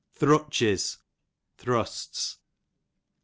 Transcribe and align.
Thrutches, 0.15 0.97
thrusts. 1.59 2.39